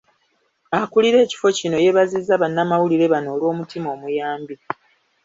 [0.79, 4.55] Akulira ekifo kino yeebazizza bannamawulire bano olw'omutima omuyambi.